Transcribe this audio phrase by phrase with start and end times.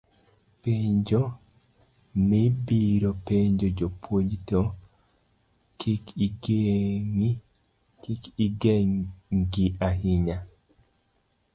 [0.61, 1.19] penjo
[2.29, 4.59] mibiro penjo japuonj, to
[8.07, 10.37] kik igengi ahinya